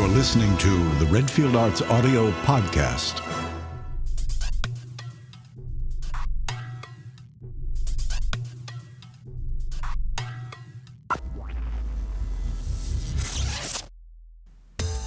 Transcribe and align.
You're 0.00 0.08
listening 0.08 0.56
to 0.56 0.88
the 0.94 1.04
Redfield 1.10 1.54
Arts 1.54 1.82
Audio 1.82 2.30
Podcast. 2.40 3.18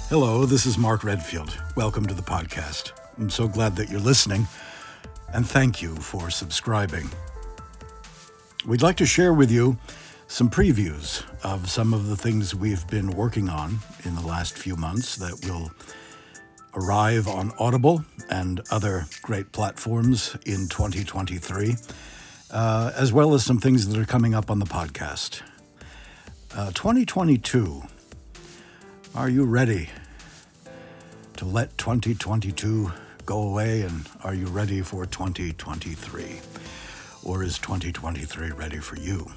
Hello, 0.08 0.46
this 0.46 0.64
is 0.64 0.78
Mark 0.78 1.02
Redfield. 1.02 1.58
Welcome 1.74 2.06
to 2.06 2.14
the 2.14 2.22
podcast. 2.22 2.92
I'm 3.18 3.30
so 3.30 3.48
glad 3.48 3.74
that 3.74 3.90
you're 3.90 3.98
listening, 3.98 4.46
and 5.32 5.44
thank 5.44 5.82
you 5.82 5.96
for 5.96 6.30
subscribing. 6.30 7.10
We'd 8.64 8.82
like 8.82 8.98
to 8.98 9.06
share 9.06 9.32
with 9.32 9.50
you 9.50 9.76
some 10.26 10.50
previews 10.50 11.22
of 11.44 11.68
some 11.68 11.92
of 11.92 12.06
the 12.06 12.16
things 12.16 12.54
we've 12.54 12.86
been 12.88 13.10
working 13.10 13.48
on 13.48 13.78
in 14.04 14.14
the 14.14 14.26
last 14.26 14.56
few 14.56 14.76
months 14.76 15.16
that 15.16 15.44
will 15.46 15.70
arrive 16.74 17.28
on 17.28 17.52
Audible 17.58 18.04
and 18.30 18.60
other 18.70 19.06
great 19.22 19.52
platforms 19.52 20.36
in 20.46 20.68
2023, 20.68 21.76
uh, 22.50 22.92
as 22.96 23.12
well 23.12 23.34
as 23.34 23.44
some 23.44 23.58
things 23.58 23.86
that 23.88 24.00
are 24.00 24.04
coming 24.06 24.34
up 24.34 24.50
on 24.50 24.58
the 24.58 24.66
podcast. 24.66 25.42
Uh, 26.56 26.70
2022, 26.72 27.82
are 29.14 29.28
you 29.28 29.44
ready 29.44 29.90
to 31.36 31.44
let 31.44 31.76
2022 31.78 32.90
go 33.26 33.42
away 33.42 33.82
and 33.82 34.08
are 34.22 34.34
you 34.34 34.46
ready 34.46 34.80
for 34.80 35.06
2023? 35.06 36.40
Or 37.22 37.42
is 37.42 37.58
2023 37.58 38.50
ready 38.50 38.78
for 38.78 38.96
you? 38.96 39.30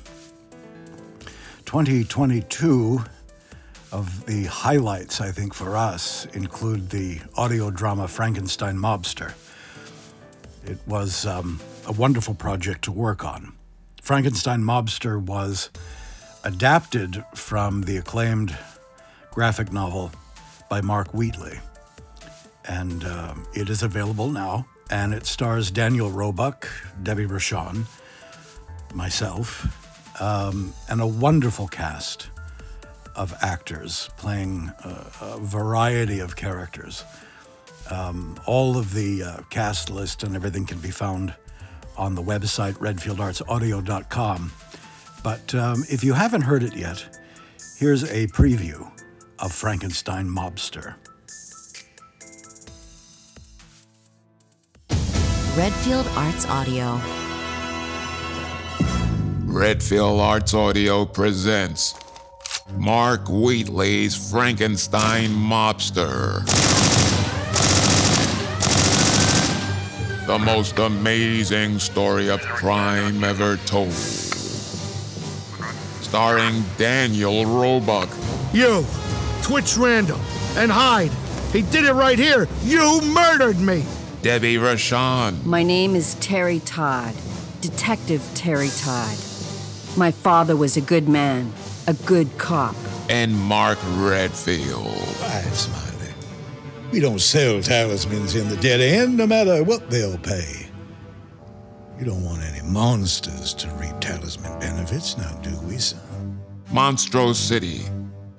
2022 1.67 3.03
of 3.91 4.25
the 4.25 4.45
highlights, 4.45 5.19
I 5.19 5.33
think, 5.33 5.53
for 5.53 5.75
us 5.75 6.25
include 6.27 6.91
the 6.91 7.19
audio 7.35 7.71
drama 7.71 8.07
Frankenstein 8.07 8.77
Mobster. 8.77 9.33
It 10.65 10.77
was 10.87 11.25
um, 11.25 11.59
a 11.85 11.91
wonderful 11.91 12.35
project 12.35 12.85
to 12.85 12.93
work 12.93 13.25
on. 13.25 13.51
Frankenstein 14.01 14.61
Mobster 14.61 15.21
was 15.21 15.69
adapted 16.45 17.25
from 17.35 17.81
the 17.81 17.97
acclaimed 17.97 18.57
graphic 19.29 19.73
novel 19.73 20.11
by 20.69 20.79
Mark 20.79 21.13
Wheatley. 21.13 21.59
And 22.63 23.03
uh, 23.03 23.33
it 23.53 23.69
is 23.69 23.83
available 23.83 24.29
now, 24.29 24.67
and 24.89 25.13
it 25.13 25.25
stars 25.25 25.69
Daniel 25.69 26.11
Roebuck, 26.11 26.69
Debbie 27.03 27.25
Rochon, 27.25 27.83
myself, 28.93 29.67
um, 30.19 30.73
and 30.89 31.01
a 31.01 31.07
wonderful 31.07 31.67
cast 31.67 32.29
of 33.15 33.33
actors 33.41 34.09
playing 34.17 34.71
a, 34.83 35.05
a 35.21 35.39
variety 35.39 36.19
of 36.19 36.35
characters. 36.35 37.03
Um, 37.89 38.39
all 38.45 38.77
of 38.77 38.93
the 38.93 39.23
uh, 39.23 39.37
cast 39.49 39.89
list 39.89 40.23
and 40.23 40.35
everything 40.35 40.65
can 40.65 40.79
be 40.79 40.91
found 40.91 41.33
on 41.97 42.15
the 42.15 42.21
website 42.21 42.73
redfieldartsaudio.com. 42.73 44.51
But 45.23 45.55
um, 45.55 45.83
if 45.89 46.03
you 46.03 46.13
haven't 46.13 46.41
heard 46.41 46.63
it 46.63 46.75
yet, 46.75 47.19
here's 47.77 48.03
a 48.03 48.27
preview 48.27 48.89
of 49.39 49.51
Frankenstein 49.51 50.27
Mobster. 50.27 50.95
Redfield 55.57 56.07
Arts 56.15 56.45
Audio. 56.45 57.26
Redfield 59.49 60.19
Arts 60.19 60.53
Audio 60.53 61.05
presents 61.05 61.95
Mark 62.75 63.29
Wheatley's 63.29 64.29
Frankenstein 64.29 65.29
Mobster. 65.29 66.45
The 70.27 70.37
most 70.37 70.77
amazing 70.79 71.79
story 71.79 72.29
of 72.29 72.41
crime 72.41 73.23
ever 73.23 73.55
told. 73.65 73.93
Starring 76.03 76.61
Daniel 76.77 77.45
Roebuck, 77.45 78.09
You, 78.51 78.85
Twitch 79.43 79.77
Randall, 79.77 80.19
and 80.57 80.69
hide. 80.69 81.11
He 81.53 81.61
did 81.61 81.85
it 81.85 81.93
right 81.93 82.19
here. 82.19 82.49
You 82.65 82.99
murdered 83.01 83.59
me. 83.61 83.85
Debbie 84.21 84.55
Rochon, 84.57 85.45
My 85.45 85.63
name 85.63 85.95
is 85.95 86.15
Terry 86.15 86.59
Todd, 86.59 87.15
Detective 87.61 88.29
Terry 88.35 88.69
Todd. 88.75 89.17
My 89.97 90.11
father 90.11 90.55
was 90.55 90.77
a 90.77 90.81
good 90.81 91.09
man, 91.09 91.51
a 91.87 91.93
good 92.05 92.29
cop. 92.37 92.75
and 93.09 93.33
Mark 93.35 93.79
Redfield. 93.95 94.85
Quiet, 94.85 95.53
Smiley. 95.55 96.13
We 96.91 96.99
don't 96.99 97.19
sell 97.19 97.61
talismans 97.61 98.35
in 98.35 98.47
the 98.49 98.57
dead 98.57 98.79
end, 98.79 99.17
no 99.17 99.25
matter 99.25 99.63
what 99.63 99.89
they'll 99.89 100.17
pay. 100.19 100.67
You 101.97 102.05
don't 102.05 102.23
want 102.23 102.43
any 102.43 102.61
monsters 102.61 103.53
to 103.55 103.69
reap 103.79 103.99
talisman 103.99 104.59
benefits, 104.59 105.17
now 105.17 105.31
do 105.41 105.57
we, 105.61 105.77
son? 105.77 106.39
Monstro 106.71 107.33
City, 107.33 107.79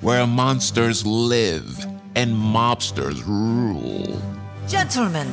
where 0.01 0.27
monsters 0.27 1.05
live 1.05 1.85
and 2.15 2.33
mobsters 2.37 3.27
rule. 3.27 4.21
Gentlemen, 4.69 5.27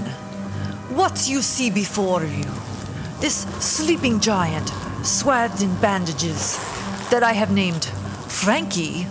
what 0.95 1.27
you 1.29 1.41
see 1.41 1.69
before 1.69 2.23
you, 2.23 2.45
this 3.19 3.45
sleeping 3.59 4.19
giant 4.19 4.71
swathed 5.05 5.61
in 5.61 5.73
bandages 5.75 6.57
that 7.09 7.21
I 7.23 7.33
have 7.33 7.51
named 7.51 7.85
Frankie, 8.27 9.03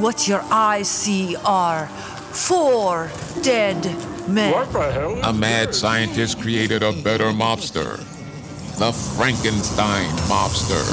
what 0.00 0.28
your 0.28 0.42
eyes 0.50 0.88
see 0.88 1.34
are 1.44 1.86
four 1.86 3.10
dead 3.42 3.82
men. 4.28 4.52
What 4.52 4.72
the 4.72 4.92
hell? 4.92 5.18
A 5.24 5.32
mad 5.32 5.74
scientist 5.74 6.40
created 6.40 6.82
a 6.82 6.92
better 6.92 7.32
mobster. 7.32 7.98
The 8.78 8.92
Frankenstein 8.92 10.08
Mobster. 10.28 10.84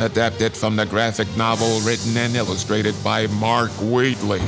Adapted 0.00 0.54
from 0.54 0.76
the 0.76 0.84
graphic 0.84 1.34
novel 1.36 1.80
written 1.80 2.16
and 2.18 2.36
illustrated 2.36 2.94
by 3.02 3.28
Mark 3.28 3.70
Wheatley. 3.80 4.42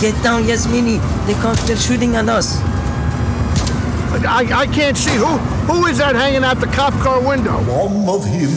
Get 0.00 0.22
down, 0.22 0.42
Yasmini. 0.44 0.98
The 1.26 1.34
cops 1.40 1.66
they're 1.66 1.76
shooting 1.76 2.16
at 2.16 2.28
us. 2.28 2.60
I, 4.24 4.46
I 4.54 4.66
can't 4.66 4.96
see 4.96 5.14
who. 5.16 5.38
Who 5.66 5.86
is 5.86 5.98
that 5.98 6.14
hanging 6.14 6.44
out 6.44 6.60
the 6.60 6.66
cop 6.66 6.92
car 6.94 7.20
window? 7.20 7.52
One 7.52 8.08
of 8.08 8.24
him, 8.24 8.50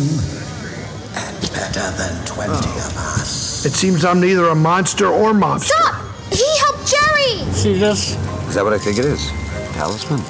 and 1.15 1.41
better 1.53 1.91
than 1.97 2.25
20 2.25 2.51
of 2.51 2.97
us. 2.97 3.65
It 3.65 3.71
seems 3.71 4.05
I'm 4.05 4.19
neither 4.19 4.49
a 4.49 4.55
monster 4.55 5.07
or 5.07 5.33
mobster. 5.33 5.65
Stop! 5.65 6.05
He 6.31 6.45
helped 6.59 6.87
Jerry! 6.87 7.51
See 7.53 7.73
this? 7.77 8.15
Is 8.47 8.55
that 8.55 8.63
what 8.63 8.73
I 8.73 8.77
think 8.77 8.97
it 8.97 9.05
is? 9.05 9.29
Talisman? 9.73 10.21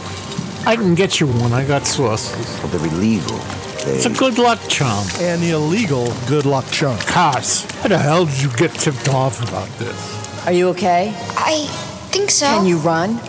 I 0.67 0.75
can 0.75 0.93
get 0.95 1.19
you 1.19 1.27
one. 1.27 1.53
I 1.53 1.65
got 1.65 1.85
sauces. 1.85 2.45
Well, 2.59 2.67
they're 2.67 2.87
illegal. 2.87 3.37
They... 3.85 3.95
It's 3.95 4.05
a 4.05 4.09
good 4.09 4.37
luck 4.37 4.59
charm. 4.67 5.07
And 5.19 5.41
the 5.41 5.51
illegal 5.51 6.13
good 6.27 6.45
luck 6.45 6.65
chunk. 6.71 6.99
Cars. 7.07 7.63
How 7.81 7.87
the 7.87 7.97
hell 7.97 8.25
did 8.25 8.41
you 8.41 8.51
get 8.51 8.73
tipped 8.73 9.09
off 9.09 9.41
about 9.47 9.69
this? 9.79 10.18
Are 10.49 10.51
you 10.51 10.69
okay? 10.69 11.13
I 11.37 11.67
think 12.09 12.31
so. 12.31 12.47
Can 12.47 12.65
you 12.65 12.77
run? 12.79 13.19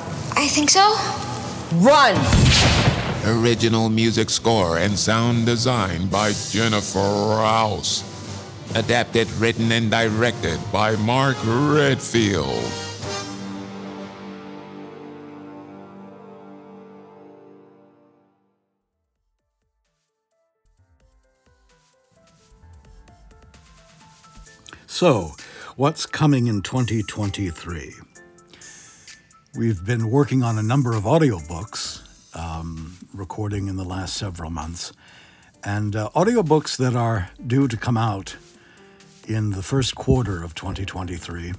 I 0.40 0.48
think 0.48 0.70
so. 0.70 0.80
Run! 1.76 2.16
Original 3.38 3.90
music 3.90 4.30
score 4.30 4.78
and 4.78 4.98
sound 4.98 5.44
design 5.44 6.06
by 6.06 6.32
Jennifer 6.48 6.98
Rouse. 6.98 8.04
Adapted, 8.74 9.30
written, 9.32 9.70
and 9.70 9.90
directed 9.90 10.58
by 10.72 10.96
Mark 10.96 11.36
Redfield. 11.44 12.64
So, 24.86 25.34
what's 25.80 26.04
coming 26.04 26.46
in 26.46 26.60
2023? 26.60 27.94
We've 29.56 29.82
been 29.82 30.10
working 30.10 30.42
on 30.42 30.58
a 30.58 30.62
number 30.62 30.94
of 30.94 31.04
audiobooks, 31.04 32.02
um, 32.36 32.98
recording 33.14 33.66
in 33.66 33.76
the 33.76 33.84
last 33.84 34.14
several 34.18 34.50
months, 34.50 34.92
and 35.64 35.96
uh, 35.96 36.10
audiobooks 36.14 36.76
that 36.76 36.94
are 36.94 37.30
due 37.46 37.66
to 37.66 37.78
come 37.78 37.96
out 37.96 38.36
in 39.26 39.52
the 39.52 39.62
first 39.62 39.94
quarter 39.94 40.44
of 40.44 40.54
2023, 40.54 41.54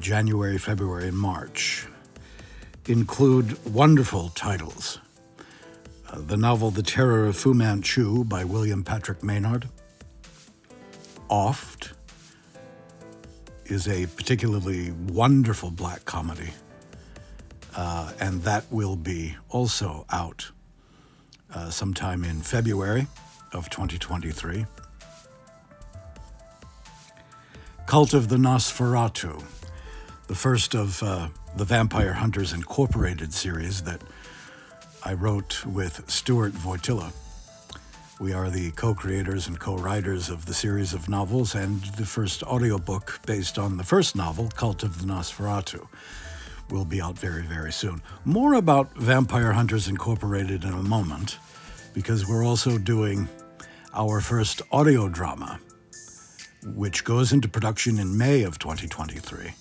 January, 0.00 0.56
February, 0.56 1.08
and 1.08 1.18
March, 1.18 1.86
include 2.86 3.62
wonderful 3.66 4.30
titles. 4.30 5.00
Uh, 6.10 6.20
the 6.20 6.38
novel 6.38 6.70
The 6.70 6.82
Terror 6.82 7.26
of 7.26 7.36
Fu 7.36 7.52
Manchu 7.52 8.24
by 8.24 8.42
William 8.42 8.82
Patrick 8.82 9.22
Maynard, 9.22 9.68
Oft 11.28 11.92
is 13.70 13.88
a 13.88 14.06
particularly 14.06 14.92
wonderful 14.92 15.70
black 15.70 16.04
comedy, 16.04 16.50
uh, 17.76 18.12
and 18.20 18.42
that 18.42 18.64
will 18.70 18.96
be 18.96 19.36
also 19.48 20.06
out 20.10 20.50
uh, 21.54 21.70
sometime 21.70 22.24
in 22.24 22.40
February 22.40 23.06
of 23.52 23.70
2023. 23.70 24.66
Cult 27.86 28.14
of 28.14 28.28
the 28.28 28.36
Nosferatu, 28.36 29.44
the 30.26 30.34
first 30.34 30.74
of 30.74 31.02
uh, 31.02 31.28
the 31.56 31.64
Vampire 31.64 32.14
Hunters 32.14 32.52
Incorporated 32.52 33.32
series 33.32 33.82
that 33.82 34.02
I 35.04 35.14
wrote 35.14 35.64
with 35.64 36.08
Stuart 36.10 36.52
Voytilla. 36.52 37.12
We 38.18 38.32
are 38.32 38.48
the 38.48 38.70
co 38.70 38.94
creators 38.94 39.46
and 39.46 39.60
co 39.60 39.76
writers 39.76 40.30
of 40.30 40.46
the 40.46 40.54
series 40.54 40.94
of 40.94 41.06
novels 41.06 41.54
and 41.54 41.82
the 41.82 42.06
first 42.06 42.42
audiobook 42.44 43.20
based 43.26 43.58
on 43.58 43.76
the 43.76 43.84
first 43.84 44.16
novel, 44.16 44.48
Cult 44.48 44.82
of 44.82 45.02
the 45.02 45.06
Nosferatu. 45.06 45.86
Will 46.70 46.86
be 46.86 47.02
out 47.02 47.18
very, 47.18 47.42
very 47.42 47.70
soon. 47.70 48.00
More 48.24 48.54
about 48.54 48.96
Vampire 48.96 49.52
Hunters 49.52 49.86
Incorporated 49.86 50.64
in 50.64 50.72
a 50.72 50.82
moment, 50.82 51.38
because 51.92 52.26
we're 52.26 52.44
also 52.44 52.78
doing 52.78 53.28
our 53.92 54.22
first 54.22 54.62
audio 54.72 55.10
drama, 55.10 55.60
which 56.64 57.04
goes 57.04 57.34
into 57.34 57.48
production 57.48 57.98
in 57.98 58.16
May 58.16 58.44
of 58.44 58.58
2023. 58.58 59.52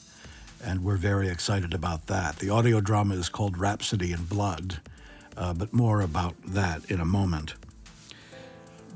And 0.64 0.82
we're 0.82 0.96
very 0.96 1.28
excited 1.28 1.74
about 1.74 2.08
that. 2.08 2.38
The 2.38 2.52
audio 2.52 2.80
drama 2.80 3.16
is 3.16 3.28
called 3.28 3.58
Rhapsody 3.58 4.14
in 4.14 4.24
Blood, 4.24 4.80
uh, 5.36 5.54
but 5.54 5.74
more 5.74 6.00
about 6.00 6.36
that 6.46 6.90
in 6.90 7.02
a 7.02 7.06
moment. 7.06 7.56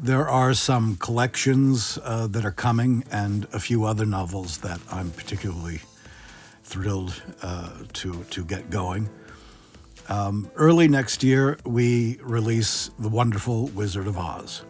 There 0.01 0.29
are 0.29 0.53
some 0.53 0.95
collections 0.95 1.99
uh, 2.05 2.27
that 2.27 2.45
are 2.45 2.53
coming 2.53 3.03
and 3.11 3.45
a 3.51 3.59
few 3.59 3.83
other 3.83 4.05
novels 4.05 4.59
that 4.59 4.79
I'm 4.89 5.11
particularly 5.11 5.81
thrilled 6.63 7.21
uh, 7.41 7.71
to, 7.93 8.23
to 8.23 8.45
get 8.45 8.69
going. 8.69 9.09
Um, 10.07 10.49
early 10.55 10.87
next 10.87 11.21
year, 11.21 11.57
we 11.65 12.17
release 12.21 12.91
The 12.97 13.09
Wonderful 13.09 13.67
Wizard 13.67 14.07
of 14.07 14.17
Oz. 14.17 14.63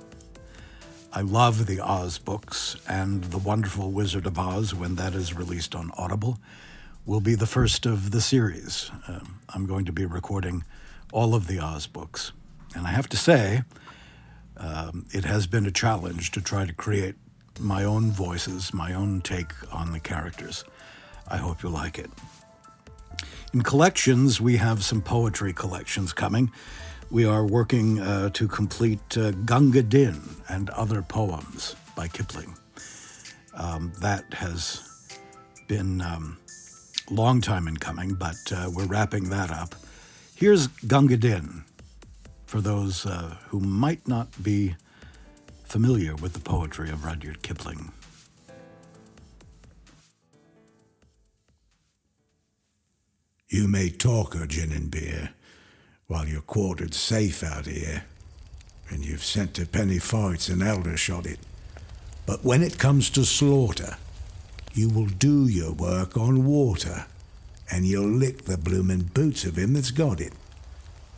I 1.13 1.21
love 1.21 1.67
the 1.67 1.79
Oz 1.79 2.17
books, 2.17 2.77
and 2.87 3.25
The 3.25 3.37
Wonderful 3.37 3.91
Wizard 3.91 4.25
of 4.25 4.39
Oz, 4.39 4.73
when 4.73 4.95
that 4.95 5.13
is 5.13 5.35
released 5.35 5.75
on 5.75 5.91
Audible, 5.95 6.39
will 7.05 7.21
be 7.21 7.35
the 7.35 7.45
first 7.45 7.85
of 7.85 8.09
the 8.09 8.21
series. 8.21 8.89
Um, 9.07 9.41
I'm 9.49 9.67
going 9.67 9.85
to 9.85 9.91
be 9.91 10.07
recording 10.07 10.63
all 11.13 11.35
of 11.35 11.45
the 11.45 11.59
Oz 11.59 11.85
books. 11.85 12.31
And 12.73 12.87
I 12.87 12.91
have 12.91 13.07
to 13.09 13.17
say, 13.17 13.61
um, 14.59 15.05
it 15.11 15.25
has 15.25 15.47
been 15.47 15.65
a 15.65 15.71
challenge 15.71 16.31
to 16.31 16.41
try 16.41 16.65
to 16.65 16.73
create 16.73 17.15
my 17.59 17.83
own 17.83 18.11
voices, 18.11 18.73
my 18.73 18.93
own 18.93 19.21
take 19.21 19.51
on 19.73 19.91
the 19.91 19.99
characters. 19.99 20.63
I 21.27 21.37
hope 21.37 21.63
you 21.63 21.69
like 21.69 21.97
it. 21.97 22.09
In 23.53 23.61
collections, 23.61 24.39
we 24.39 24.57
have 24.57 24.83
some 24.83 25.01
poetry 25.01 25.53
collections 25.53 26.13
coming. 26.13 26.51
We 27.09 27.25
are 27.25 27.45
working 27.45 27.99
uh, 27.99 28.29
to 28.31 28.47
complete 28.47 29.17
uh, 29.17 29.31
Gunga 29.31 29.81
Din 29.83 30.21
and 30.47 30.69
other 30.71 31.01
poems 31.01 31.75
by 31.95 32.07
Kipling. 32.07 32.55
Um, 33.55 33.91
that 33.99 34.31
has 34.33 35.17
been 35.67 36.01
um, 36.01 36.37
long 37.09 37.41
time 37.41 37.67
in 37.67 37.77
coming, 37.77 38.13
but 38.13 38.37
uh, 38.51 38.69
we're 38.73 38.85
wrapping 38.85 39.29
that 39.29 39.51
up. 39.51 39.73
Here's 40.35 40.67
Gunga 40.67 41.17
Din 41.17 41.65
for 42.49 42.61
those 42.61 43.05
uh, 43.05 43.35
who 43.49 43.59
might 43.59 44.07
not 44.07 44.27
be 44.41 44.75
familiar 45.65 46.15
with 46.15 46.33
the 46.33 46.39
poetry 46.39 46.89
of 46.89 47.05
Rudyard 47.05 47.43
Kipling. 47.43 47.91
You 53.49 53.67
may 53.67 53.91
talk 53.91 54.33
of 54.33 54.47
gin 54.47 54.71
and 54.71 54.89
beer 54.89 55.35
while 56.07 56.27
you're 56.27 56.41
quartered 56.41 56.95
safe 56.95 57.43
out 57.43 57.67
here, 57.67 58.05
and 58.89 59.05
you've 59.05 59.23
sent 59.23 59.53
to 59.53 59.67
penny 59.67 59.99
fights 59.99 60.49
and 60.49 60.63
Aldershot 60.63 61.27
it. 61.27 61.37
But 62.25 62.43
when 62.43 62.63
it 62.63 62.79
comes 62.79 63.11
to 63.11 63.25
slaughter, 63.25 63.97
you 64.73 64.89
will 64.89 65.05
do 65.05 65.47
your 65.47 65.73
work 65.73 66.17
on 66.17 66.45
water, 66.45 67.05
and 67.71 67.85
you'll 67.85 68.09
lick 68.09 68.45
the 68.45 68.57
bloomin' 68.57 69.11
boots 69.13 69.45
of 69.45 69.55
him 69.55 69.73
that's 69.73 69.91
got 69.91 70.19
it. 70.19 70.33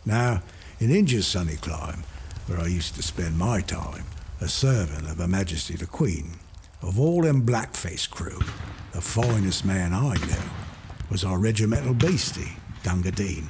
Now, 0.06 0.42
in 0.81 0.89
India's 0.89 1.28
sunny 1.28 1.57
clime, 1.57 2.04
where 2.48 2.60
I 2.60 2.66
used 2.66 2.95
to 2.95 3.04
spend 3.04 3.38
my 3.38 3.62
time, 3.62 4.04
a 4.42 4.48
servant 4.48 5.07
of 5.07 5.19
Her 5.19 5.28
Majesty 5.28 5.75
the 5.75 5.86
Queen, 5.86 6.39
of 6.81 7.00
all 7.00 7.22
them 7.22 7.45
blackface 7.45 8.10
crew, 8.10 8.39
the 8.92 9.00
finest 9.00 9.63
man 9.63 9.94
I 9.94 10.16
knew 10.16 10.50
was 11.12 11.24
our 11.24 11.38
regimental 11.38 11.94
bhisti, 11.94 12.50
Gunga 12.81 13.12
Din. 13.12 13.48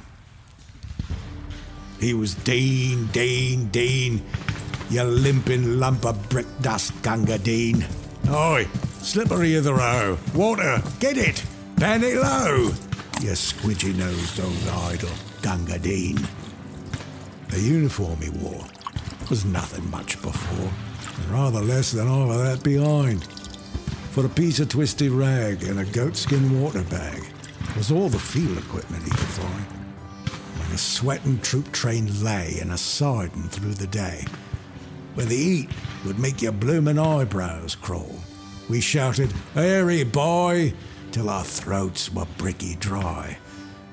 He 1.98 2.12
was 2.12 2.34
Din, 2.34 3.06
Din, 3.12 3.70
Din, 3.70 4.22
you 4.90 5.02
limping 5.02 5.80
lump 5.80 6.04
of 6.04 6.28
brick 6.28 6.46
dust, 6.60 6.92
Gunga 7.02 7.38
Din. 7.38 7.86
Oi, 8.28 8.68
slippery 9.00 9.54
of 9.54 9.64
the 9.64 9.72
row, 9.72 10.18
water, 10.34 10.82
get 11.00 11.16
it, 11.16 11.42
pan 11.76 12.04
it 12.04 12.16
low, 12.16 12.72
you 13.22 13.30
squidgy 13.30 13.94
nosed 13.94 14.38
old 14.38 14.92
idol, 14.92 15.08
Gunga 15.40 15.78
Din. 15.78 16.18
The 17.52 17.60
uniform 17.60 18.16
he 18.16 18.30
wore 18.30 18.64
was 19.28 19.44
nothing 19.44 19.90
much 19.90 20.20
before, 20.22 20.72
and 21.18 21.30
rather 21.30 21.60
less 21.60 21.92
than 21.92 22.06
half 22.06 22.30
of 22.30 22.38
that 22.38 22.62
behind. 22.62 23.24
For 24.12 24.24
a 24.24 24.30
piece 24.30 24.58
of 24.58 24.70
twisty 24.70 25.10
rag 25.10 25.62
and 25.64 25.78
a 25.78 25.84
goatskin 25.84 26.62
water 26.62 26.82
bag 26.84 27.22
was 27.76 27.92
all 27.92 28.08
the 28.08 28.18
field 28.18 28.56
equipment 28.56 29.02
he 29.04 29.10
could 29.10 29.18
find. 29.18 29.66
When 30.58 30.70
the 30.70 30.78
sweating 30.78 31.40
troop 31.40 31.70
train 31.72 32.24
lay 32.24 32.58
in 32.58 32.70
a 32.70 32.78
siding 32.78 33.50
through 33.50 33.74
the 33.74 33.86
day, 33.86 34.24
where 35.12 35.26
the 35.26 35.36
heat 35.36 35.68
would 36.06 36.18
make 36.18 36.40
your 36.40 36.52
bloomin' 36.52 36.98
eyebrows 36.98 37.74
crawl, 37.74 38.16
we 38.70 38.80
shouted, 38.80 39.30
Airy 39.54 40.04
boy, 40.04 40.72
till 41.10 41.28
our 41.28 41.44
throats 41.44 42.10
were 42.10 42.26
bricky 42.38 42.76
dry. 42.76 43.36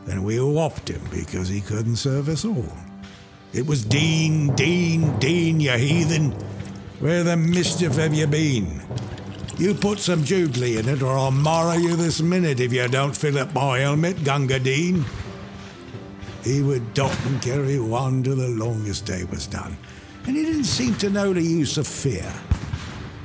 Then 0.05 0.23
we 0.23 0.39
whopped 0.39 0.89
him 0.89 1.01
because 1.11 1.49
he 1.49 1.59
couldn't 1.59 1.97
serve 1.97 2.29
us 2.29 2.45
all. 2.45 2.88
It 3.51 3.65
was 3.65 3.83
Din, 3.83 4.53
Din, 4.55 5.17
Din, 5.17 5.59
you 5.59 5.71
heathen. 5.71 6.31
Where 6.99 7.23
the 7.23 7.35
mischief 7.35 7.95
have 7.95 8.13
you 8.13 8.27
been? 8.27 8.81
You 9.57 9.73
put 9.73 9.97
some 9.97 10.23
Jubilee 10.23 10.77
in 10.77 10.87
it, 10.87 11.01
or 11.01 11.17
I'll 11.17 11.31
marrow 11.31 11.73
you 11.73 11.95
this 11.95 12.21
minute 12.21 12.59
if 12.59 12.71
you 12.71 12.87
don't 12.87 13.15
fill 13.15 13.39
up 13.39 13.53
my 13.55 13.79
helmet, 13.79 14.23
Gunga 14.23 14.59
Din. 14.59 15.03
He 16.43 16.61
would 16.61 16.93
dock 16.93 17.17
and 17.25 17.41
carry 17.41 17.79
one 17.79 18.21
till 18.21 18.35
the 18.35 18.49
longest 18.49 19.05
day 19.05 19.23
was 19.23 19.47
done, 19.47 19.75
and 20.27 20.35
he 20.35 20.43
didn't 20.43 20.65
seem 20.65 20.93
to 20.95 21.09
know 21.09 21.33
the 21.33 21.41
use 21.41 21.77
of 21.77 21.87
fear. 21.87 22.31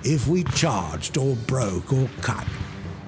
If 0.04 0.26
we 0.26 0.44
charged 0.44 1.18
or 1.18 1.36
broke 1.36 1.92
or 1.92 2.08
cut, 2.22 2.46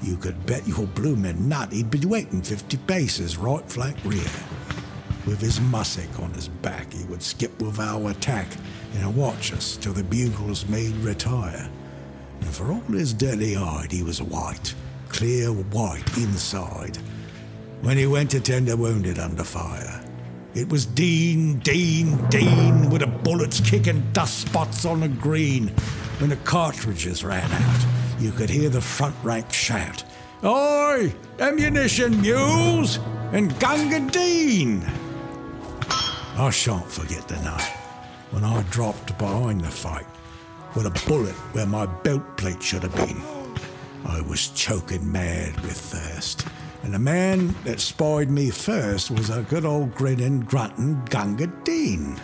you 0.03 0.19
could 0.19 0.45
bet 0.45 0.69
your 0.69 0.87
bloomin' 0.87 1.49
nut 1.49 1.73
he'd 1.73 1.91
be 1.91 2.05
waiting 2.05 2.43
50 2.43 2.77
paces 2.87 3.39
right 3.39 3.65
flank 3.71 3.97
rear. 4.05 4.23
With 5.27 5.41
his 5.41 5.59
mussick 5.59 6.23
on 6.23 6.31
his 6.31 6.47
back, 6.47 6.93
he 6.93 7.05
would 7.07 7.21
skip 7.21 7.61
with 7.61 7.81
our 7.81 8.11
attack 8.11 8.47
and 8.95 9.17
watch 9.17 9.53
us 9.53 9.77
till 9.77 9.93
the 9.93 10.05
bugles 10.05 10.69
made 10.69 10.95
retire. 10.99 11.69
And 12.41 12.49
for 12.49 12.71
all 12.71 12.81
his 12.83 13.13
dirty 13.13 13.57
eyed, 13.57 13.91
he 13.91 14.05
was 14.05 14.23
white, 14.23 14.73
clear 15.09 15.49
white 15.49 16.17
inside. 16.17 16.97
When 17.81 17.97
he 17.97 18.07
went 18.07 18.31
to 18.31 18.41
tend 18.41 18.69
the 18.69 18.77
wounded 18.77 19.19
under 19.19 19.43
fire, 19.43 20.01
it 20.55 20.69
was 20.69 20.87
Din, 20.87 21.59
Din, 21.59 22.17
Din, 22.29 22.89
with 22.89 23.01
the 23.01 23.09
bullets 23.09 23.59
kicking 23.61 24.09
dust 24.13 24.43
spots 24.43 24.85
on 24.85 25.01
the 25.01 25.09
green. 25.09 25.69
When 26.19 26.31
the 26.31 26.37
cartridges 26.37 27.25
ran 27.25 27.51
out, 27.51 27.87
you 28.21 28.31
could 28.31 28.49
hear 28.49 28.69
the 28.69 28.81
front 28.81 29.17
rank 29.25 29.53
shout, 29.53 30.05
Oi, 30.45 31.13
ammunition 31.41 32.21
mules, 32.23 33.01
and 33.33 33.59
Gunga 33.59 34.01
Din! 34.11 35.06
I 36.39 36.51
shan't 36.51 36.91
forget 36.93 37.27
the 37.29 37.41
night 37.41 37.73
when 38.31 38.45
I 38.45 38.63
dropped 38.65 39.17
behind 39.17 39.63
the 39.63 39.71
fight 39.71 40.05
with 40.75 40.85
a 40.85 41.09
bullet 41.09 41.33
where 41.55 41.65
my 41.65 41.87
belt 41.87 42.37
plate 42.37 42.63
should 42.63 42.83
have 42.83 42.95
been. 42.95 43.23
I 44.05 44.21
was 44.21 44.49
choking 44.49 45.11
mad 45.11 45.59
with 45.61 45.79
thirst, 45.79 46.47
and 46.83 46.93
the 46.93 46.99
man 46.99 47.55
that 47.65 47.81
spied 47.81 48.31
me 48.31 48.51
first 48.51 49.11
was 49.11 49.31
a 49.31 49.47
good 49.49 49.65
old 49.65 49.95
grinning, 49.95 50.41
grunting 50.41 51.03
Gunga 51.07 51.47
Din. 51.65 52.21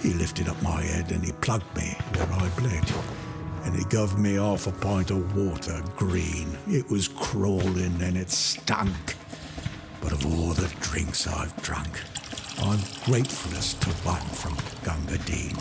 He 0.00 0.14
lifted 0.14 0.48
up 0.48 0.60
my 0.62 0.80
head 0.80 1.12
and 1.12 1.22
he 1.22 1.32
plugged 1.32 1.76
me 1.76 1.94
where 2.14 2.32
I 2.40 2.48
bled, 2.58 2.90
and 3.64 3.76
he 3.76 3.84
gave 3.84 4.16
me 4.16 4.36
half 4.36 4.66
a 4.66 4.72
pint 4.72 5.10
of 5.10 5.36
water, 5.36 5.82
green. 5.94 6.56
It 6.68 6.90
was 6.90 7.08
crawling 7.08 8.00
and 8.00 8.16
it 8.16 8.30
stunk. 8.30 9.14
But 10.00 10.12
of 10.12 10.24
all 10.24 10.54
the 10.54 10.72
drinks 10.80 11.26
I've 11.26 11.54
drunk, 11.62 12.00
I'm 12.58 12.78
to 12.78 13.90
one 14.02 14.20
from 14.20 14.56
Gunga 14.82 15.18
Din. 15.18 15.56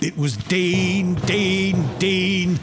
It 0.00 0.16
was 0.16 0.36
Din, 0.36 1.14
Din, 1.14 1.88
Din. 1.98 2.58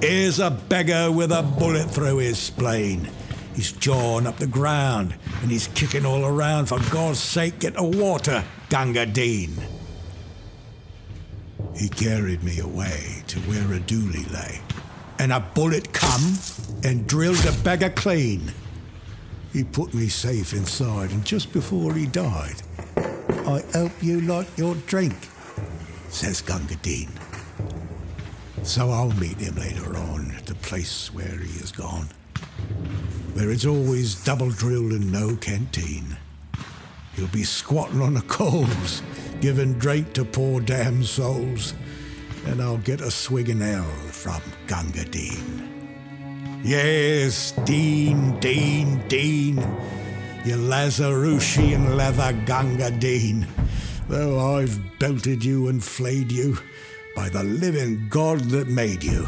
Here's 0.00 0.38
a 0.38 0.50
beggar 0.50 1.10
with 1.10 1.32
a 1.32 1.42
bullet 1.42 1.90
through 1.90 2.18
his 2.18 2.38
spleen. 2.38 3.10
He's 3.54 3.72
jawing 3.72 4.26
up 4.26 4.38
the 4.38 4.46
ground 4.46 5.14
and 5.42 5.50
he's 5.50 5.68
kicking 5.68 6.06
all 6.06 6.24
around. 6.24 6.66
For 6.66 6.78
God's 6.90 7.18
sake, 7.18 7.60
get 7.60 7.74
the 7.74 7.84
water, 7.84 8.44
Gunga 8.68 9.06
Din. 9.06 9.54
He 11.74 11.88
carried 11.88 12.42
me 12.42 12.58
away 12.60 13.22
to 13.28 13.40
where 13.40 13.72
a 13.72 13.80
dooley 13.80 14.24
lay, 14.32 14.60
and 15.18 15.32
a 15.32 15.40
bullet 15.40 15.92
come 15.92 16.34
and 16.84 17.06
drilled 17.06 17.36
the 17.36 17.58
beggar 17.62 17.90
clean. 17.90 18.52
He 19.52 19.64
put 19.64 19.94
me 19.94 20.08
safe 20.08 20.52
inside, 20.52 21.10
and 21.10 21.24
just 21.24 21.52
before 21.52 21.94
he 21.94 22.06
died, 22.06 22.62
I 23.46 23.62
hope 23.72 23.92
you 24.02 24.20
like 24.20 24.58
your 24.58 24.74
drink, 24.86 25.14
says 26.08 26.42
Gunga 26.42 26.76
Din. 26.76 27.08
So 28.62 28.90
I'll 28.90 29.12
meet 29.12 29.38
him 29.38 29.54
later 29.56 29.96
on 29.96 30.32
at 30.36 30.46
the 30.46 30.56
place 30.56 31.14
where 31.14 31.38
he 31.38 31.58
is 31.60 31.72
gone, 31.72 32.08
where 33.34 33.50
it's 33.50 33.64
always 33.64 34.22
double 34.24 34.50
drilled 34.50 34.92
and 34.92 35.12
no 35.12 35.36
canteen. 35.36 36.16
He'll 37.14 37.28
be 37.28 37.44
squatting 37.44 38.02
on 38.02 38.14
the 38.14 38.22
coals, 38.22 39.02
giving 39.40 39.74
drink 39.74 40.12
to 40.14 40.24
poor 40.24 40.60
damn 40.60 41.02
souls, 41.02 41.72
and 42.44 42.60
I'll 42.60 42.78
get 42.78 43.00
a 43.00 43.10
swigging 43.10 43.62
ale 43.62 43.84
from 44.10 44.42
Gunga 44.66 45.04
Din. 45.04 45.72
Yes, 46.64 47.52
Din, 47.64 48.38
Din, 48.40 49.00
Din, 49.08 49.08
you 50.46 50.56
Lazarusian 50.56 51.96
leather 51.96 52.32
Gunga 52.44 52.90
Din. 52.92 53.46
Though 54.08 54.56
I've 54.56 54.78
belted 54.98 55.44
you 55.44 55.68
and 55.68 55.82
flayed 55.82 56.30
you, 56.30 56.56
by 57.16 57.28
the 57.28 57.42
living 57.42 58.06
God 58.08 58.40
that 58.50 58.68
made 58.68 59.02
you, 59.02 59.26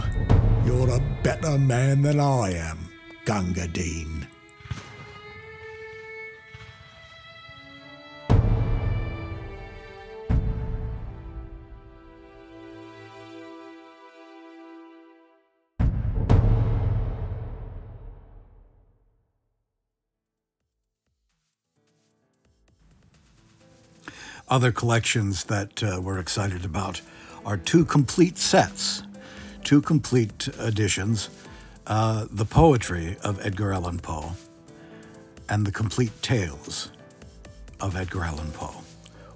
you're 0.64 0.90
a 0.90 1.02
better 1.22 1.58
man 1.58 2.02
than 2.02 2.20
I 2.20 2.52
am, 2.54 2.78
Gunga 3.25 3.66
Din. 3.66 4.17
Other 24.50 24.73
collections 24.73 25.45
that 25.45 25.83
uh, 25.83 26.00
we're 26.00 26.19
excited 26.19 26.64
about 26.64 27.00
are 27.45 27.57
two 27.57 27.85
complete 27.85 28.38
sets, 28.38 29.02
two 29.62 29.83
complete 29.83 30.49
editions 30.59 31.28
uh, 31.88 32.26
the 32.31 32.45
poetry 32.45 33.17
of 33.25 33.45
Edgar 33.45 33.73
Allan 33.73 33.99
Poe 33.99 34.33
and 35.49 35.67
the 35.67 35.73
complete 35.73 36.12
tales 36.21 36.93
of 37.81 37.97
Edgar 37.97 38.25
Allan 38.25 38.50
Poe, 38.52 38.83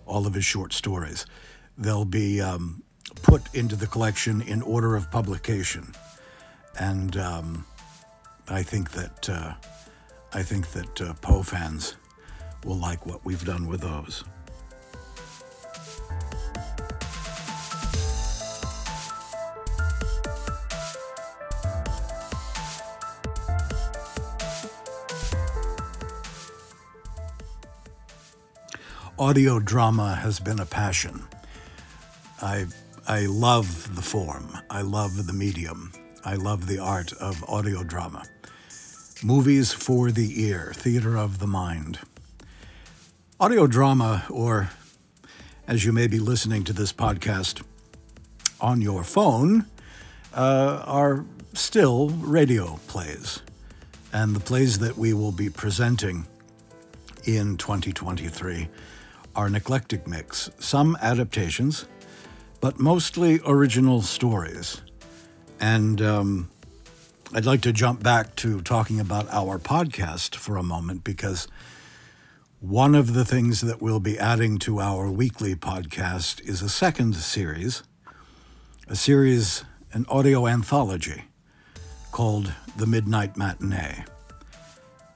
all 0.04 0.26
of 0.26 0.34
his 0.34 0.44
short 0.44 0.74
stories. 0.74 1.24
They'll 1.78 2.04
be 2.04 2.42
um, 2.42 2.82
put 3.22 3.42
into 3.54 3.74
the 3.74 3.86
collection 3.86 4.42
in 4.42 4.60
order 4.60 4.96
of 4.96 5.10
publication. 5.10 5.94
And 6.78 7.16
um, 7.16 7.64
I 8.48 8.62
think 8.62 8.90
that 8.92 9.30
uh, 9.30 9.54
I 10.34 10.42
think 10.42 10.70
that 10.72 11.00
uh, 11.00 11.14
Poe 11.14 11.42
fans 11.42 11.96
will 12.64 12.76
like 12.76 13.06
what 13.06 13.24
we've 13.24 13.44
done 13.44 13.66
with 13.66 13.80
those. 13.80 14.24
Audio 29.22 29.60
drama 29.60 30.16
has 30.16 30.40
been 30.40 30.58
a 30.58 30.66
passion. 30.66 31.22
I, 32.42 32.66
I 33.06 33.26
love 33.26 33.94
the 33.94 34.02
form, 34.02 34.58
I 34.68 34.80
love 34.82 35.28
the 35.28 35.32
medium, 35.32 35.92
I 36.24 36.34
love 36.34 36.66
the 36.66 36.80
art 36.80 37.12
of 37.12 37.44
audio 37.48 37.84
drama. 37.84 38.24
Movies 39.22 39.72
for 39.72 40.10
the 40.10 40.42
ear, 40.42 40.72
theater 40.74 41.16
of 41.16 41.38
the 41.38 41.46
mind. 41.46 42.00
Audio 43.38 43.68
drama, 43.68 44.24
or 44.28 44.70
as 45.68 45.84
you 45.84 45.92
may 45.92 46.08
be 46.08 46.18
listening 46.18 46.64
to 46.64 46.72
this 46.72 46.92
podcast 46.92 47.62
on 48.60 48.82
your 48.82 49.04
phone, 49.04 49.66
uh, 50.34 50.82
are 50.84 51.24
still 51.54 52.08
radio 52.08 52.80
plays. 52.88 53.40
And 54.12 54.34
the 54.34 54.40
plays 54.40 54.80
that 54.80 54.98
we 54.98 55.12
will 55.12 55.30
be 55.30 55.48
presenting 55.48 56.26
in 57.24 57.56
2023 57.56 58.68
are 59.34 59.46
an 59.46 59.54
eclectic 59.54 60.06
mix, 60.06 60.50
some 60.58 60.96
adaptations, 61.00 61.86
but 62.60 62.78
mostly 62.78 63.40
original 63.46 64.02
stories. 64.02 64.80
And 65.60 66.00
um, 66.00 66.50
I'd 67.34 67.46
like 67.46 67.62
to 67.62 67.72
jump 67.72 68.02
back 68.02 68.36
to 68.36 68.60
talking 68.60 69.00
about 69.00 69.26
our 69.32 69.58
podcast 69.58 70.34
for 70.34 70.56
a 70.56 70.62
moment 70.62 71.04
because 71.04 71.48
one 72.60 72.94
of 72.94 73.14
the 73.14 73.24
things 73.24 73.60
that 73.62 73.82
we'll 73.82 74.00
be 74.00 74.18
adding 74.18 74.58
to 74.58 74.80
our 74.80 75.10
weekly 75.10 75.54
podcast 75.54 76.40
is 76.46 76.62
a 76.62 76.68
second 76.68 77.16
series, 77.16 77.82
a 78.86 78.94
series, 78.94 79.64
an 79.92 80.06
audio 80.08 80.46
anthology 80.46 81.24
called 82.12 82.52
The 82.76 82.86
Midnight 82.86 83.36
Matinee. 83.36 84.04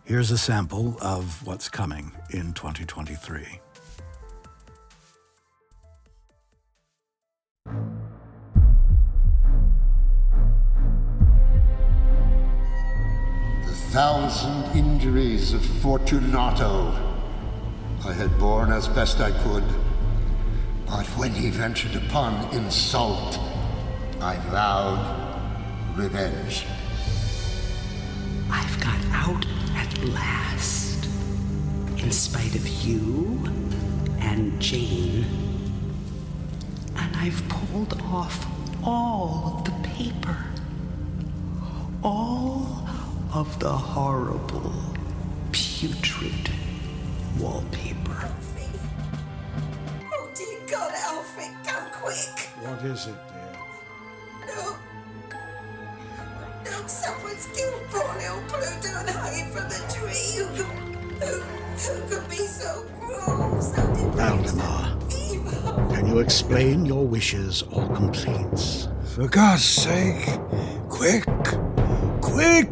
Here's 0.04 0.30
a 0.30 0.38
sample 0.38 0.96
of 1.00 1.46
what's 1.46 1.68
coming 1.68 2.12
in 2.30 2.52
2023. 2.52 3.61
Thousand 13.97 14.76
injuries 14.76 15.55
of 15.55 15.65
Fortunato 15.81 16.93
I 18.05 18.12
had 18.12 18.38
borne 18.38 18.71
as 18.71 18.88
best 18.88 19.21
I 19.21 19.31
could, 19.43 19.65
but 20.87 21.07
when 21.17 21.33
he 21.33 21.49
ventured 21.49 21.97
upon 21.97 22.55
insult, 22.55 23.38
I 24.21 24.37
vowed 24.50 25.97
revenge. 25.97 26.67
I've 28.50 28.79
got 28.81 29.00
out 29.12 29.47
at 29.75 30.05
last, 30.09 31.07
in 31.97 32.12
spite 32.12 32.55
of 32.55 32.69
you 32.85 33.41
and 34.21 34.61
Jane. 34.61 35.25
And 36.97 37.17
I've 37.17 37.43
pulled 37.49 37.99
off 38.03 38.47
all 38.85 39.55
of 39.57 39.65
the 39.65 39.88
paper. 39.88 40.37
All 43.37 43.43
of 43.43 43.59
the 43.59 43.69
horrible, 43.69 44.73
putrid 45.52 46.50
wallpaper. 47.38 48.31
Oh, 50.11 50.31
dear 50.35 50.59
God, 50.66 50.90
Alfred, 50.97 51.50
come 51.66 51.85
quick. 51.93 52.49
What 52.62 52.83
is 52.87 53.09
it, 53.09 53.14
dear? 53.28 53.52
No! 54.47 54.76
No, 56.64 56.87
someone's 56.87 57.47
killed 57.49 57.83
poor 57.90 58.09
little 58.16 58.40
Pluto 58.49 59.00
and 59.00 59.11
hung 59.11 59.35
him 59.35 59.50
from 59.50 59.69
the 59.69 59.85
tree. 59.93 60.38
Who 60.38 60.47
could, 60.57 60.73
who, 61.21 61.33
who 61.76 62.09
could 62.09 62.31
be 62.31 62.37
so 62.37 62.87
cruel, 62.99 63.61
so 63.61 63.83
Valdemar, 64.16 64.99
can 65.90 66.07
you 66.07 66.21
explain 66.21 66.87
your 66.87 67.07
wishes 67.07 67.64
or 67.71 67.87
complaints? 67.95 68.88
For 69.14 69.28
God's 69.28 69.62
sake, 69.62 70.26
quick, 70.88 71.26
quick, 72.23 72.71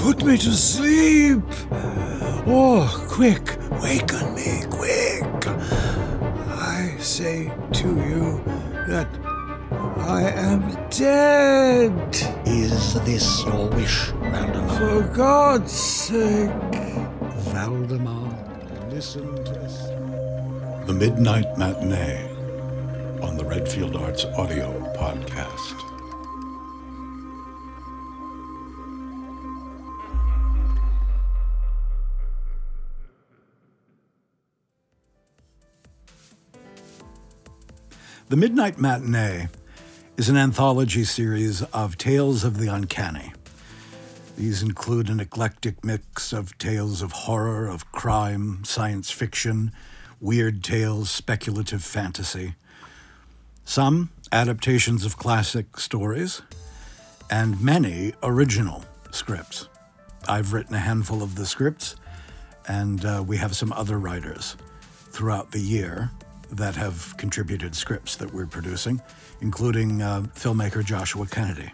put 0.00 0.24
me 0.24 0.36
to 0.38 0.52
sleep. 0.52 1.42
Oh, 2.46 2.88
quick, 3.08 3.58
waken 3.82 4.34
me, 4.34 4.64
quick. 4.70 5.46
I 6.48 6.96
say 6.98 7.52
to 7.72 7.88
you 7.88 8.42
that 8.88 9.08
I 9.98 10.22
am 10.22 10.62
dead. 10.88 11.92
Is 12.46 12.94
this 13.02 13.44
your 13.44 13.68
wish, 13.68 14.08
Valdemar? 14.10 14.78
For 14.78 15.14
God's 15.14 15.72
sake. 15.72 16.50
Valdemar, 17.52 18.32
listen 18.90 19.26
to 19.44 19.52
this. 19.52 19.76
The 20.86 20.94
Midnight 20.94 21.58
Matinee 21.58 22.26
on 23.22 23.36
the 23.36 23.44
Redfield 23.44 23.96
Arts 23.96 24.24
Audio 24.24 24.72
Podcast. 24.96 25.89
The 38.30 38.36
Midnight 38.36 38.78
Matinee 38.78 39.48
is 40.16 40.28
an 40.28 40.36
anthology 40.36 41.02
series 41.02 41.62
of 41.62 41.98
tales 41.98 42.44
of 42.44 42.58
the 42.58 42.68
uncanny. 42.68 43.32
These 44.36 44.62
include 44.62 45.08
an 45.08 45.18
eclectic 45.18 45.84
mix 45.84 46.32
of 46.32 46.56
tales 46.56 47.02
of 47.02 47.10
horror, 47.10 47.66
of 47.66 47.90
crime, 47.90 48.62
science 48.62 49.10
fiction, 49.10 49.72
weird 50.20 50.62
tales, 50.62 51.10
speculative 51.10 51.82
fantasy. 51.82 52.54
Some 53.64 54.10
adaptations 54.30 55.04
of 55.04 55.16
classic 55.16 55.76
stories, 55.80 56.40
and 57.32 57.60
many 57.60 58.12
original 58.22 58.84
scripts. 59.10 59.66
I've 60.28 60.52
written 60.52 60.76
a 60.76 60.78
handful 60.78 61.24
of 61.24 61.34
the 61.34 61.46
scripts, 61.46 61.96
and 62.68 63.04
uh, 63.04 63.24
we 63.26 63.38
have 63.38 63.56
some 63.56 63.72
other 63.72 63.98
writers 63.98 64.56
throughout 65.10 65.50
the 65.50 65.58
year 65.58 66.12
that 66.52 66.76
have 66.76 67.14
contributed 67.16 67.74
scripts 67.74 68.16
that 68.16 68.32
we're 68.32 68.46
producing, 68.46 69.00
including 69.40 70.02
uh, 70.02 70.22
filmmaker 70.34 70.84
Joshua 70.84 71.26
Kennedy. 71.26 71.70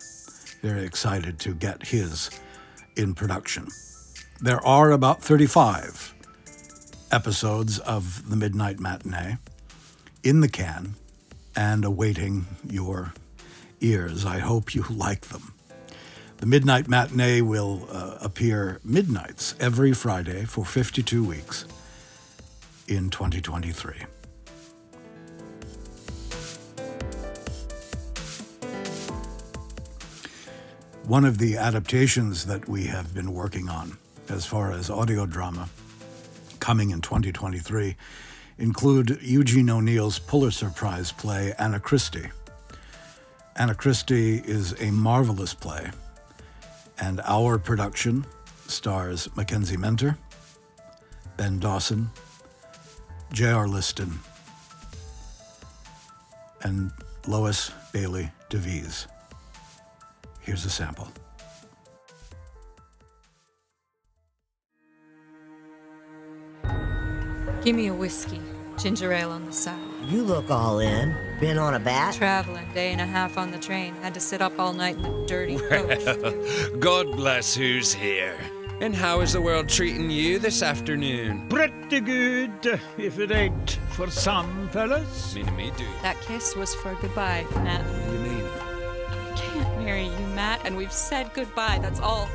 Very 0.62 0.84
excited 0.84 1.38
to 1.40 1.54
get 1.54 1.86
his 1.86 2.30
in 2.96 3.14
production. 3.14 3.68
There 4.40 4.64
are 4.66 4.90
about 4.90 5.22
35 5.22 6.14
episodes 7.12 7.78
of 7.78 8.28
The 8.28 8.36
Midnight 8.36 8.80
Matinee 8.80 9.38
in 10.22 10.40
the 10.40 10.48
can 10.48 10.94
and 11.54 11.84
awaiting 11.84 12.46
your 12.68 13.14
ears. 13.80 14.24
I 14.24 14.38
hope 14.38 14.74
you 14.74 14.84
like 14.90 15.28
them. 15.28 15.54
The 16.38 16.46
Midnight 16.46 16.86
Matinee 16.86 17.40
will 17.40 17.88
uh, 17.90 18.18
appear 18.20 18.80
midnights 18.84 19.54
every 19.58 19.92
Friday 19.94 20.44
for 20.44 20.64
52 20.66 21.24
weeks 21.24 21.64
in 22.86 23.08
2023. 23.08 24.04
One 31.06 31.24
of 31.24 31.38
the 31.38 31.56
adaptations 31.56 32.46
that 32.46 32.68
we 32.68 32.86
have 32.86 33.14
been 33.14 33.32
working 33.32 33.68
on 33.68 33.96
as 34.28 34.44
far 34.44 34.72
as 34.72 34.90
audio 34.90 35.24
drama 35.24 35.68
coming 36.58 36.90
in 36.90 37.00
2023 37.00 37.94
include 38.58 39.20
Eugene 39.22 39.70
O'Neill's 39.70 40.18
Pulitzer 40.18 40.68
Prize 40.68 41.12
play 41.12 41.54
Anna 41.60 41.78
Christie. 41.78 42.30
Anna 43.54 43.76
Christie 43.76 44.42
is 44.44 44.74
a 44.80 44.90
marvelous 44.90 45.54
play, 45.54 45.92
and 46.98 47.20
our 47.24 47.56
production 47.56 48.26
stars 48.66 49.28
Mackenzie 49.36 49.76
Mentor, 49.76 50.18
Ben 51.36 51.60
Dawson, 51.60 52.10
J.R. 53.32 53.68
Liston, 53.68 54.18
and 56.62 56.90
Lois 57.28 57.70
Bailey 57.92 58.32
DeVise. 58.50 59.06
Here's 60.46 60.64
a 60.64 60.70
sample. 60.70 61.08
Give 67.64 67.74
me 67.74 67.88
a 67.88 67.92
whiskey, 67.94 68.40
ginger 68.78 69.12
ale 69.12 69.30
on 69.30 69.44
the 69.44 69.52
side. 69.52 69.80
You 70.06 70.22
look 70.22 70.48
all 70.48 70.78
in. 70.78 71.16
Been 71.40 71.58
on 71.58 71.74
a 71.74 71.80
bat? 71.80 72.14
Traveling, 72.14 72.72
day 72.74 72.92
and 72.92 73.00
a 73.00 73.06
half 73.06 73.36
on 73.36 73.50
the 73.50 73.58
train. 73.58 73.92
Had 74.02 74.14
to 74.14 74.20
sit 74.20 74.40
up 74.40 74.56
all 74.60 74.72
night 74.72 74.94
in 74.94 75.02
the 75.02 75.26
dirty 75.26 75.58
coach. 75.58 76.04
Well, 76.04 76.76
God 76.78 77.16
bless 77.16 77.56
who's 77.56 77.92
here. 77.92 78.38
And 78.80 78.94
how 78.94 79.22
is 79.22 79.32
the 79.32 79.40
world 79.40 79.68
treating 79.68 80.10
you 80.10 80.38
this 80.38 80.62
afternoon? 80.62 81.48
Pretty 81.48 81.98
good, 81.98 82.80
if 82.98 83.18
it 83.18 83.32
ain't 83.32 83.80
for 83.90 84.08
some 84.10 84.68
fellas. 84.68 85.34
Mean 85.34 85.46
to 85.46 85.52
me, 85.52 85.72
do? 85.76 85.86
That 86.02 86.20
kiss 86.20 86.54
was 86.54 86.72
for 86.76 86.94
goodbye, 87.00 87.44
Matt. 87.56 88.05
And 90.66 90.76
we've 90.76 90.92
said 90.92 91.32
goodbye. 91.32 91.78
That's 91.80 92.00
all. 92.00 92.28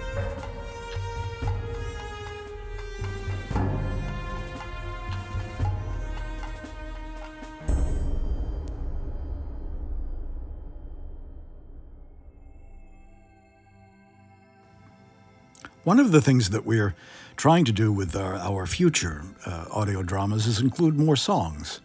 One 15.84 16.00
of 16.00 16.12
the 16.12 16.22
things 16.22 16.52
that 16.52 16.65
we're 16.65 16.96
trying 17.36 17.65
to 17.65 17.72
do 17.72 17.91
with 17.91 18.15
our, 18.15 18.36
our 18.36 18.65
future 18.65 19.24
uh, 19.46 19.65
audio 19.72 20.04
dramas 20.04 20.46
is 20.46 20.62
include 20.62 20.98
more 20.98 21.15
songs, 21.15 21.82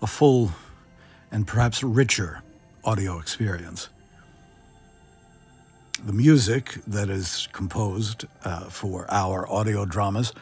a 0.00 0.06
full 0.06 0.52
and 1.32 1.46
perhaps 1.46 1.82
richer 1.82 2.42
audio 2.84 3.18
experience. 3.18 3.88
The 6.04 6.12
music 6.12 6.80
that 6.86 7.08
is 7.08 7.48
composed 7.54 8.26
uh, 8.44 8.64
for 8.64 9.06
our 9.10 9.50
audio 9.50 9.86
dramas, 9.86 10.34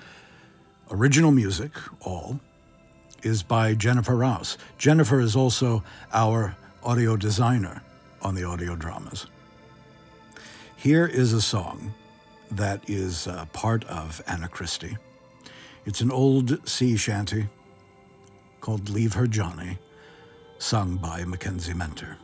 original 0.91 1.31
music, 1.31 1.71
all, 2.01 2.41
is 3.23 3.45
by 3.45 3.75
Jennifer 3.75 4.17
Rouse. 4.17 4.59
Jennifer 4.77 5.21
is 5.21 5.37
also 5.37 5.85
our 6.13 6.57
audio 6.83 7.17
designer 7.17 7.81
on 8.23 8.35
the 8.35 8.43
audio 8.43 8.75
dramas. 8.75 9.29
Here 10.75 11.07
is 11.07 11.33
a 11.33 11.41
song 11.41 11.95
that 12.51 12.81
is 12.91 13.29
uh, 13.29 13.45
part 13.53 13.85
of 13.85 14.21
Anna 14.27 14.49
Christie. 14.49 14.97
It's 15.87 16.01
an 16.01 16.11
old 16.11 16.69
sea 16.69 16.97
shanty 16.97 17.47
called 18.61 18.91
Leave 18.91 19.13
Her 19.13 19.29
Johnny, 19.29 19.79
sung 20.59 20.97
by 20.97 21.25
Mackenzie 21.25 21.73
Mentor. 21.73 22.17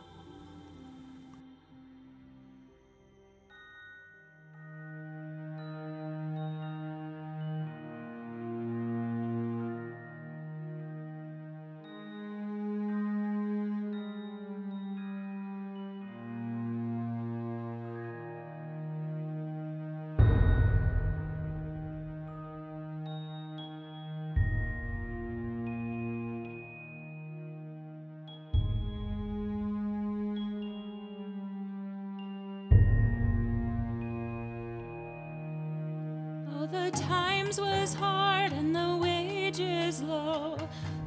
The 36.71 36.91
times 36.91 37.59
was 37.59 37.93
hard 37.93 38.51
and 38.53 38.75
the 38.75 38.97
wages 39.01 40.01
low. 40.03 40.57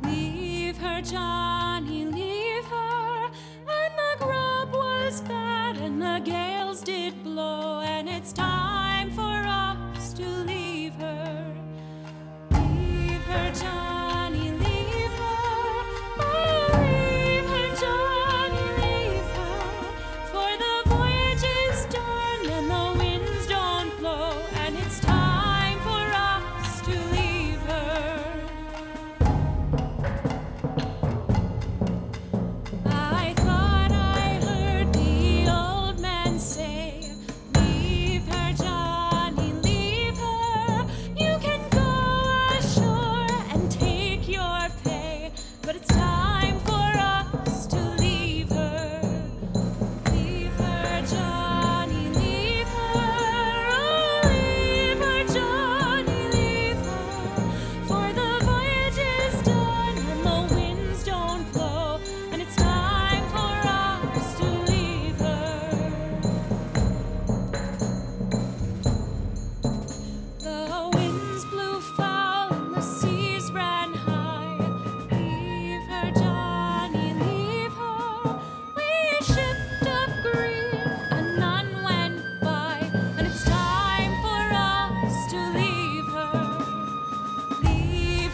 Leave 0.03 0.77
her, 0.79 1.01
Johnny, 1.01 2.05
leave 2.05 2.65
her. 2.65 3.25
And 3.27 3.93
the 4.03 4.25
grub 4.25 4.73
was 4.73 5.21
bad 5.23 5.77
and 5.77 6.03
the 6.03 6.21
gales 6.25 6.81
did 6.83 7.23
blow. 7.23 7.81
And 7.81 8.09
it's 8.09 8.33
time 8.33 8.72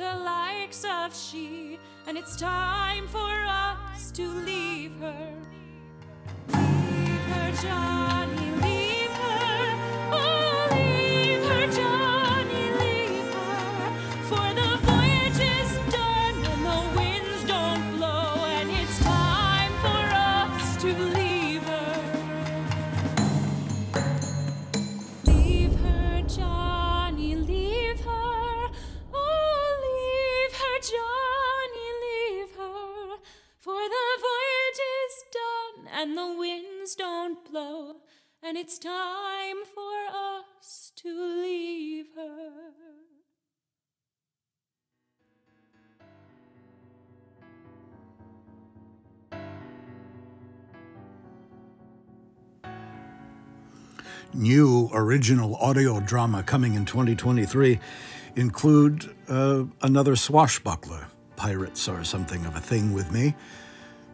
the 0.00 0.16
likes 0.24 0.82
of 0.84 1.14
she, 1.14 1.78
and 2.06 2.16
it's 2.16 2.34
time 2.34 3.06
for 3.08 3.44
us 3.46 4.10
to 4.10 4.26
leave 4.26 4.96
her. 4.98 5.34
Leave 6.48 7.24
her, 7.32 7.52
Johnny, 7.60 8.49
and 38.42 38.56
it's 38.56 38.78
time 38.78 39.56
for 39.74 40.16
us 40.58 40.92
to 40.96 41.08
leave 41.42 42.06
her. 42.16 42.50
New 54.32 54.88
original 54.94 55.56
audio 55.56 56.00
drama 56.00 56.42
coming 56.42 56.74
in 56.74 56.84
2023 56.84 57.80
include 58.36 59.14
uh, 59.28 59.64
another 59.82 60.16
swashbuckler. 60.16 61.08
Pirates 61.36 61.88
are 61.88 62.04
something 62.04 62.46
of 62.46 62.54
a 62.56 62.60
thing 62.60 62.92
with 62.92 63.10
me. 63.10 63.34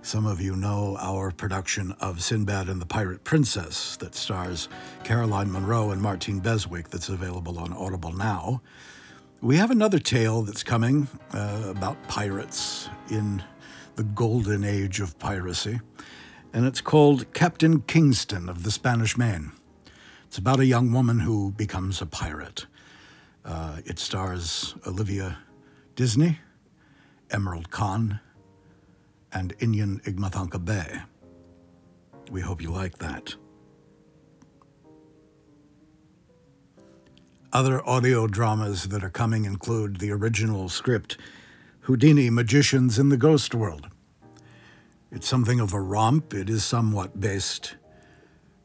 Some 0.07 0.25
of 0.25 0.41
you 0.41 0.55
know 0.55 0.97
our 1.01 1.33
production 1.33 1.91
of 1.99 2.23
Sinbad 2.23 2.69
and 2.69 2.81
the 2.81 2.87
Pirate 2.87 3.25
Princess 3.25 3.97
that 3.97 4.15
stars 4.15 4.69
Caroline 5.03 5.51
Munro 5.51 5.91
and 5.91 6.01
Martine 6.01 6.39
Beswick 6.39 6.91
that's 6.91 7.09
available 7.09 7.59
on 7.59 7.73
Audible 7.73 8.13
now. 8.13 8.63
We 9.41 9.57
have 9.57 9.73
another 9.73 9.99
tale 9.99 10.43
that's 10.43 10.63
coming 10.63 11.09
uh, 11.35 11.65
about 11.67 12.07
pirates 12.07 12.89
in 13.11 13.43
the 13.97 14.05
golden 14.05 14.63
age 14.63 15.01
of 15.01 15.19
piracy, 15.19 15.81
and 16.53 16.67
it's 16.67 16.81
called 16.81 17.33
Captain 17.35 17.81
Kingston 17.81 18.49
of 18.49 18.63
the 18.63 18.71
Spanish 18.71 19.19
Main. 19.19 19.51
It's 20.29 20.39
about 20.39 20.61
a 20.61 20.67
young 20.67 20.93
woman 20.93 21.19
who 21.19 21.51
becomes 21.51 22.01
a 22.01 22.07
pirate. 22.07 22.67
Uh, 23.45 23.79
it 23.85 23.99
stars 23.99 24.77
Olivia 24.87 25.39
Disney, 25.97 26.39
Emerald 27.29 27.71
Khan, 27.71 28.21
and 29.37 29.57
Inyan 29.59 30.03
Igmathanka 30.05 30.65
Bay. 30.65 31.03
We 32.31 32.41
hope 32.41 32.63
you 32.63 32.71
like 32.71 32.97
that. 32.99 33.35
Other 37.53 37.87
audio 37.87 38.27
dramas 38.27 38.89
that 38.89 39.05
are 39.05 39.11
coming 39.11 39.45
include 39.45 39.99
the 39.99 40.11
original 40.11 40.71
script 40.71 41.19
Houdini 41.81 42.31
Magicians 42.31 42.99
in 42.99 43.11
the 43.11 43.19
Ghost 43.19 43.55
World. 43.55 43.89
It's 45.13 45.29
something 45.29 45.61
of 45.61 45.75
a 45.75 45.81
romp. 45.83 46.33
It 46.33 46.49
is 46.49 46.65
somewhat 46.65 47.21
based 47.21 47.77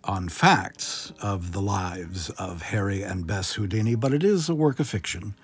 on 0.06 0.30
facts 0.30 1.12
of 1.22 1.52
the 1.52 1.62
lives 1.62 2.30
of 2.32 2.62
Harry 2.62 3.02
and 3.04 3.28
Bess 3.28 3.54
Houdini, 3.54 3.96
but 3.96 4.14
it 4.14 4.24
is 4.24 4.48
a 4.48 4.56
work 4.56 4.80
of 4.80 4.88
fiction 4.88 5.36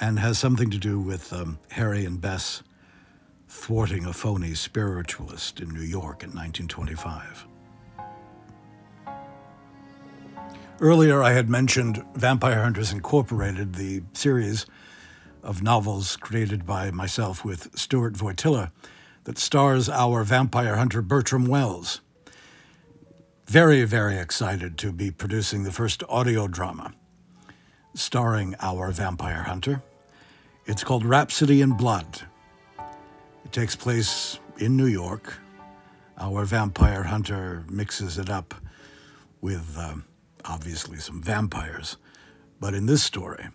and 0.00 0.18
has 0.18 0.38
something 0.38 0.70
to 0.70 0.78
do 0.78 0.98
with 0.98 1.30
um, 1.30 1.58
Harry 1.72 2.06
and 2.06 2.22
Bess 2.22 2.62
thwarting 3.50 4.06
a 4.06 4.12
phony 4.12 4.54
spiritualist 4.54 5.58
in 5.58 5.68
New 5.68 5.82
York 5.82 6.22
in 6.22 6.30
1925. 6.30 7.46
Earlier, 10.80 11.20
I 11.20 11.32
had 11.32 11.50
mentioned 11.50 12.04
Vampire 12.14 12.62
Hunters 12.62 12.92
Incorporated, 12.92 13.74
the 13.74 14.02
series 14.12 14.66
of 15.42 15.64
novels 15.64 16.16
created 16.16 16.64
by 16.64 16.92
myself 16.92 17.44
with 17.44 17.76
Stuart 17.76 18.14
Voytilla 18.14 18.70
that 19.24 19.36
stars 19.36 19.88
our 19.88 20.22
vampire 20.22 20.76
hunter 20.76 21.02
Bertram 21.02 21.46
Wells. 21.46 22.00
Very, 23.46 23.82
very 23.84 24.16
excited 24.16 24.78
to 24.78 24.92
be 24.92 25.10
producing 25.10 25.64
the 25.64 25.72
first 25.72 26.04
audio 26.08 26.46
drama 26.46 26.92
starring 27.94 28.54
our 28.60 28.92
vampire 28.92 29.42
hunter. 29.42 29.82
It's 30.66 30.84
called 30.84 31.04
Rhapsody 31.04 31.60
in 31.60 31.72
Blood. 31.72 32.29
It 33.50 33.54
takes 33.54 33.74
place 33.74 34.38
in 34.58 34.76
New 34.76 34.86
York. 34.86 35.34
Our 36.16 36.44
vampire 36.44 37.02
hunter 37.02 37.64
mixes 37.68 38.16
it 38.16 38.30
up 38.30 38.54
with 39.40 39.76
uh, 39.76 39.94
obviously 40.44 40.98
some 40.98 41.20
vampires, 41.20 41.96
but 42.60 42.74
in 42.74 42.86
this 42.86 43.02
story, 43.02 43.48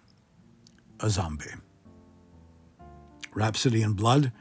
a 1.00 1.10
zombie. 1.10 1.46
Rhapsody 3.34 3.84
in 3.84 3.94
Blood 3.94 4.34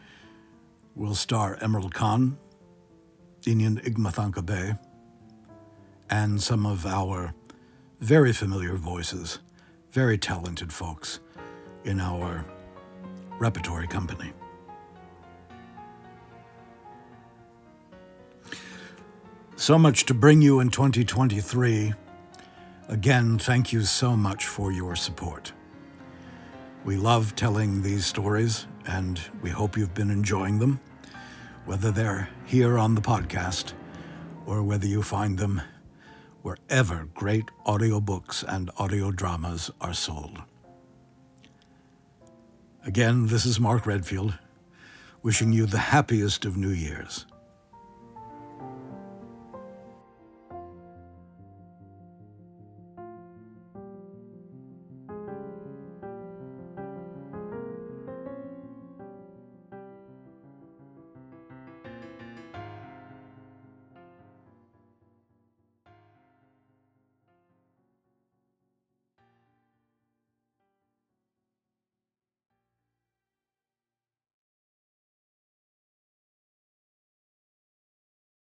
will 0.97 1.14
star 1.14 1.57
Emerald 1.61 1.95
Khan, 1.95 2.37
Inyan 3.43 3.81
Igmathanka 3.85 4.45
Bay, 4.45 4.75
and 6.11 6.43
some 6.43 6.67
of 6.67 6.85
our 6.85 7.33
very 8.01 8.33
familiar 8.33 8.75
voices, 8.75 9.38
very 9.93 10.19
talented 10.19 10.73
folks 10.73 11.21
in 11.85 12.01
our 12.01 12.45
repertory 13.38 13.87
company. 13.87 14.33
So 19.57 19.79
much 19.79 20.05
to 20.07 20.14
bring 20.14 20.43
you 20.43 20.59
in 20.59 20.69
2023. 20.69 21.95
Again, 22.88 23.38
thank 23.38 23.73
you 23.73 23.83
so 23.83 24.17
much 24.17 24.47
for 24.47 24.73
your 24.73 24.97
support. 24.97 25.53
We 26.85 26.97
love 26.97 27.37
telling 27.37 27.81
these 27.81 28.05
stories, 28.05 28.67
and 28.85 29.21
we 29.43 29.51
hope 29.51 29.77
you've 29.77 29.95
been 29.95 30.11
enjoying 30.11 30.59
them, 30.59 30.81
whether 31.67 31.93
they're 31.93 32.29
here 32.45 32.79
on 32.79 32.97
the 32.97 33.01
podcast 33.01 33.75
or 34.45 34.62
whether 34.64 34.87
you 34.87 35.03
find 35.03 35.38
them 35.38 35.62
wherever 36.43 37.09
great 37.14 37.47
audiobooks 37.64 38.45
and 38.47 38.71
audio 38.77 39.12
dramas 39.12 39.71
are 39.81 39.95
sold. 39.95 40.43
Again, 42.85 43.29
this 43.29 43.47
is 43.47 43.61
Mark 43.61 43.87
Redfield, 43.87 44.37
wishing 45.23 45.53
you 45.53 45.64
the 45.64 45.79
happiest 45.79 46.45
of 46.45 46.57
New 46.57 46.69
Year's. 46.71 47.25